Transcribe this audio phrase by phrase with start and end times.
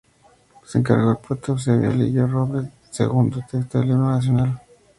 [0.65, 4.59] Se encargó al poeta Eusebio Lillo Robles, un segundo texto del Himno Nacional.